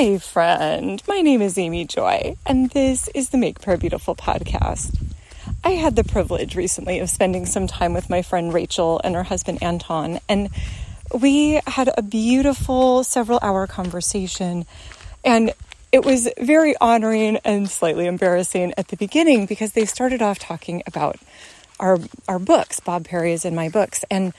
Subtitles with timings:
[0.00, 1.02] Hi, friend.
[1.08, 4.96] My name is Amy Joy, and this is the Make Prayer Beautiful podcast.
[5.64, 9.24] I had the privilege recently of spending some time with my friend Rachel and her
[9.24, 10.50] husband Anton, and
[11.20, 14.66] we had a beautiful several hour conversation.
[15.24, 15.52] And
[15.90, 20.84] it was very honoring and slightly embarrassing at the beginning because they started off talking
[20.86, 21.16] about
[21.80, 24.32] our our books, Bob Perry's and my books, and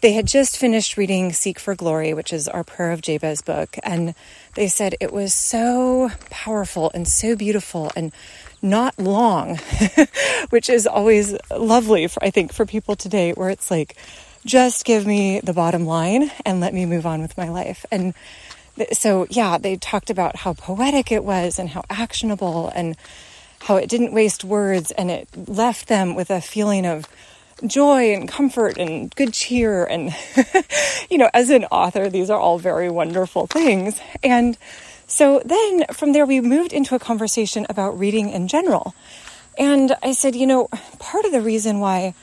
[0.00, 3.76] they had just finished reading Seek for Glory, which is our Prayer of Jabez book,
[3.82, 4.14] and
[4.54, 8.12] they said it was so powerful and so beautiful and
[8.60, 9.58] not long,
[10.50, 13.96] which is always lovely for I think for people today where it's like
[14.44, 17.84] just give me the bottom line and let me move on with my life.
[17.90, 18.14] And
[18.92, 22.96] so yeah, they talked about how poetic it was and how actionable and
[23.60, 27.08] how it didn't waste words and it left them with a feeling of
[27.64, 29.84] joy and comfort and good cheer.
[29.84, 30.14] And,
[31.10, 34.00] you know, as an author, these are all very wonderful things.
[34.22, 34.58] And
[35.06, 38.94] so then from there, we moved into a conversation about reading in general.
[39.58, 42.14] And I said, you know, part of the reason why,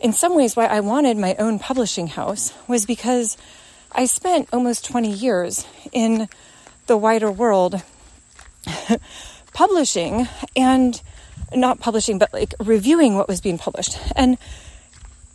[0.00, 3.36] in some ways, why I wanted my own publishing house was because
[3.92, 6.28] I spent almost 20 years in
[6.86, 7.82] the wider world
[9.52, 11.00] publishing and
[11.54, 13.98] not publishing, but like reviewing what was being published.
[14.16, 14.38] And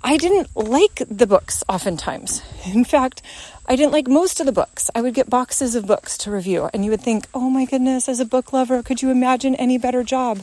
[0.03, 2.41] I didn't like the books oftentimes.
[2.73, 3.21] In fact,
[3.65, 4.89] I didn't like most of the books.
[4.93, 8.09] I would get boxes of books to review, and you would think, oh my goodness,
[8.09, 10.41] as a book lover, could you imagine any better job?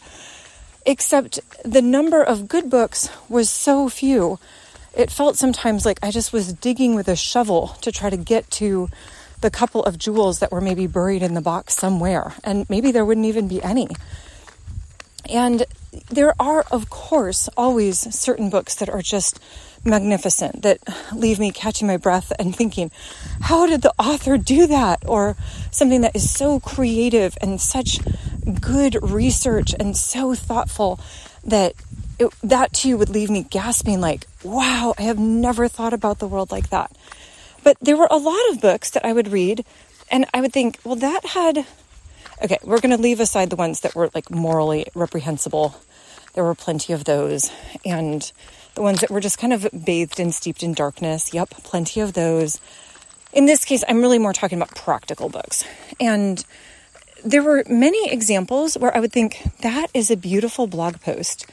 [0.86, 4.38] Except the number of good books was so few.
[4.96, 8.50] It felt sometimes like I just was digging with a shovel to try to get
[8.52, 8.88] to
[9.42, 13.04] the couple of jewels that were maybe buried in the box somewhere, and maybe there
[13.04, 13.88] wouldn't even be any.
[15.30, 15.64] And
[16.10, 19.40] there are, of course, always certain books that are just
[19.84, 20.78] magnificent, that
[21.14, 22.90] leave me catching my breath and thinking,
[23.40, 25.02] how did the author do that?
[25.06, 25.36] Or
[25.70, 27.98] something that is so creative and such
[28.60, 31.00] good research and so thoughtful
[31.44, 31.74] that
[32.18, 36.28] it, that too would leave me gasping, like, wow, I have never thought about the
[36.28, 36.92] world like that.
[37.64, 39.64] But there were a lot of books that I would read,
[40.10, 41.66] and I would think, well, that had
[42.42, 45.74] Okay, we're going to leave aside the ones that were like morally reprehensible.
[46.32, 47.50] There were plenty of those.
[47.84, 48.30] And
[48.74, 51.34] the ones that were just kind of bathed and steeped in darkness.
[51.34, 52.58] Yep, plenty of those.
[53.32, 55.64] In this case, I'm really more talking about practical books.
[56.00, 56.42] And
[57.24, 61.46] there were many examples where I would think that is a beautiful blog post.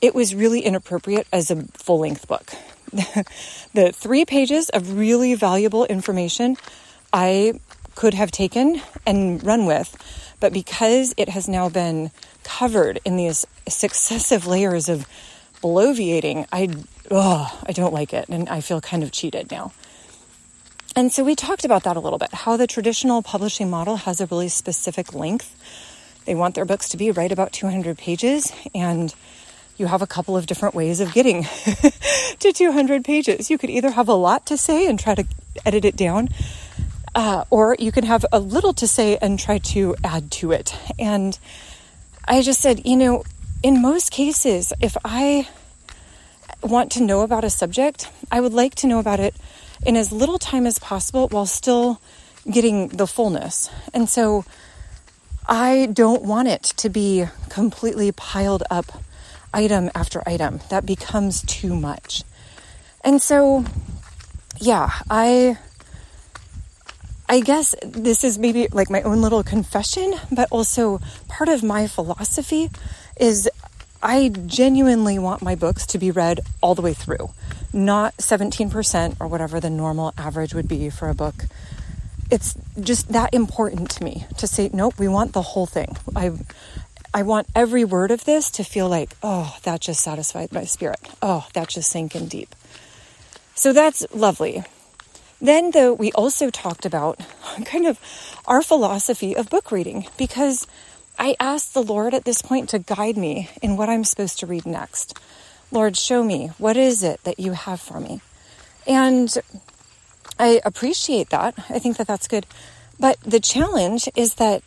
[0.00, 2.52] It was really inappropriate as a full length book.
[3.74, 6.56] the three pages of really valuable information
[7.12, 7.60] I
[7.96, 9.96] could have taken and run with.
[10.38, 12.12] But because it has now been
[12.44, 15.06] covered in these successive layers of
[15.62, 16.68] bloviating, I,
[17.10, 18.28] oh, I don't like it.
[18.28, 19.72] And I feel kind of cheated now.
[20.94, 24.20] And so we talked about that a little bit how the traditional publishing model has
[24.20, 25.54] a really specific length.
[26.24, 29.14] They want their books to be right about 200 pages, and
[29.76, 31.44] you have a couple of different ways of getting
[32.38, 33.50] to 200 pages.
[33.50, 35.24] You could either have a lot to say and try to
[35.66, 36.30] edit it down,
[37.16, 40.76] uh, or you can have a little to say and try to add to it.
[40.98, 41.36] And
[42.28, 43.24] I just said, you know,
[43.62, 45.48] in most cases, if I
[46.62, 49.34] want to know about a subject, I would like to know about it
[49.86, 52.00] in as little time as possible while still
[52.50, 53.70] getting the fullness.
[53.94, 54.44] And so
[55.48, 59.02] I don't want it to be completely piled up
[59.54, 60.60] item after item.
[60.68, 62.24] That becomes too much.
[63.02, 63.64] And so,
[64.60, 65.56] yeah, I
[67.28, 71.88] I guess this is maybe like my own little confession, but also part of my
[71.88, 72.70] philosophy
[73.18, 73.48] is
[74.02, 77.30] I genuinely want my books to be read all the way through,
[77.72, 81.34] not 17% or whatever the normal average would be for a book.
[82.30, 85.96] It's just that important to me to say, nope, we want the whole thing.
[86.14, 86.32] I,
[87.12, 91.00] I want every word of this to feel like, oh, that just satisfied my spirit.
[91.22, 92.54] Oh, that just sank in deep.
[93.54, 94.64] So that's lovely.
[95.40, 97.20] Then, though, we also talked about
[97.64, 98.00] kind of
[98.46, 100.66] our philosophy of book reading because
[101.18, 104.46] I asked the Lord at this point to guide me in what I'm supposed to
[104.46, 105.18] read next.
[105.70, 108.20] Lord, show me what is it that you have for me.
[108.86, 109.36] And
[110.38, 111.54] I appreciate that.
[111.68, 112.46] I think that that's good.
[112.98, 114.62] But the challenge is that,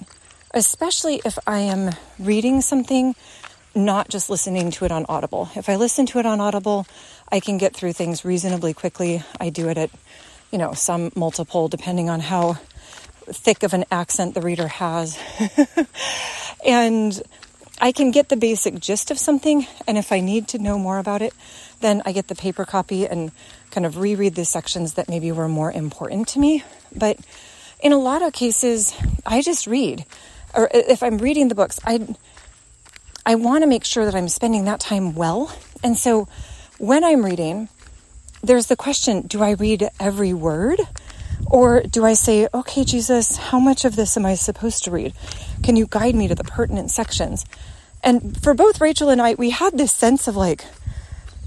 [0.54, 3.16] especially if I am reading something,
[3.76, 5.50] not just listening to it on Audible.
[5.56, 6.86] If I listen to it on Audible,
[7.32, 9.24] I can get through things reasonably quickly.
[9.40, 9.92] I do it at
[10.52, 12.54] you know, some multiple depending on how
[13.28, 15.18] thick of an accent the reader has.
[16.66, 17.22] and
[17.82, 20.98] I can get the basic gist of something, and if I need to know more
[20.98, 21.34] about it,
[21.80, 23.32] then I get the paper copy and
[23.72, 26.64] kind of reread the sections that maybe were more important to me.
[26.94, 27.20] But
[27.82, 28.94] in a lot of cases,
[29.26, 30.06] I just read.
[30.54, 32.16] Or if I'm reading the books, I
[33.26, 35.56] I want to make sure that I'm spending that time well.
[35.84, 36.28] And so
[36.80, 37.70] when I'm reading,
[38.44, 40.80] there's the question, do I read every word?
[41.46, 45.14] Or do I say, okay, Jesus, how much of this am I supposed to read?
[45.64, 47.46] Can you guide me to the pertinent sections?
[48.04, 50.66] And for both Rachel and I, we had this sense of like,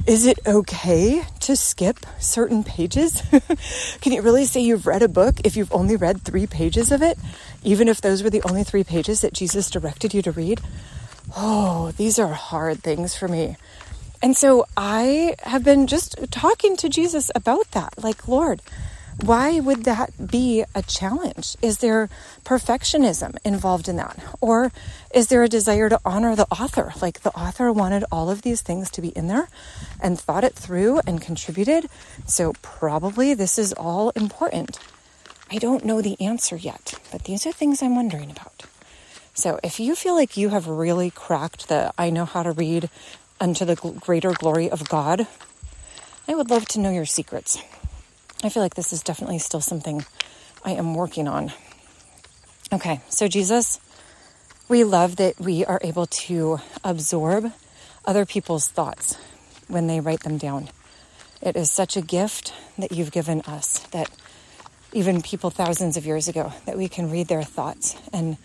[0.06, 3.22] is it okay to skip certain pages?
[4.00, 7.02] Can you really say you've read a book if you've only read three pages of
[7.02, 7.16] it,
[7.62, 10.60] even if those were the only three pages that Jesus directed you to read?
[11.36, 13.56] Oh, these are hard things for me.
[14.22, 18.02] And so I have been just talking to Jesus about that.
[18.02, 18.62] Like, Lord,
[19.20, 21.56] why would that be a challenge?
[21.60, 22.08] Is there
[22.44, 24.18] perfectionism involved in that?
[24.40, 24.72] Or
[25.14, 26.92] is there a desire to honor the author?
[27.00, 29.48] Like the author wanted all of these things to be in there
[30.00, 31.88] and thought it through and contributed.
[32.26, 34.78] So probably this is all important.
[35.50, 38.64] I don't know the answer yet, but these are things I'm wondering about.
[39.34, 42.90] So if you feel like you have really cracked the I know how to read
[43.42, 45.26] unto the greater glory of God,
[46.28, 47.60] I would love to know your secrets.
[48.44, 50.04] I feel like this is definitely still something
[50.64, 51.52] I am working on.
[52.72, 53.80] Okay, so Jesus,
[54.68, 57.52] we love that we are able to absorb
[58.04, 59.16] other people's thoughts
[59.66, 60.68] when they write them down.
[61.40, 64.08] It is such a gift that you've given us that
[64.92, 68.36] even people thousands of years ago that we can read their thoughts and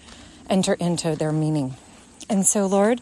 [0.50, 1.75] enter into their meaning.
[2.31, 3.00] And so, Lord,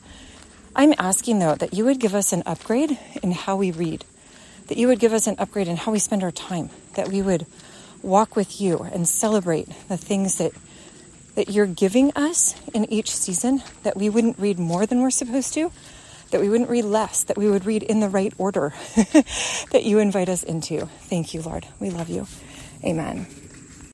[0.76, 4.06] I'm asking though that you would give us an upgrade in how we read
[4.68, 7.22] that you would give us an upgrade in how we spend our time, that we
[7.22, 7.46] would
[8.02, 10.52] walk with you and celebrate the things that
[11.36, 15.54] that you're giving us in each season, that we wouldn't read more than we're supposed
[15.54, 15.70] to,
[16.32, 20.00] that we wouldn't read less, that we would read in the right order that you
[20.00, 20.86] invite us into.
[21.10, 21.68] Thank you, Lord.
[21.82, 22.26] We love you.
[22.86, 23.28] Amen.